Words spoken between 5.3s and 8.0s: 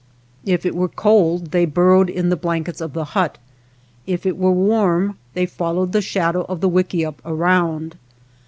they followed the shadow of the wickiup around.